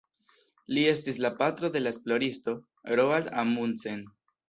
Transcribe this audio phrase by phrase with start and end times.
[0.77, 2.57] Li estis la patro de la esploristo
[2.97, 4.07] Roald Amundsen.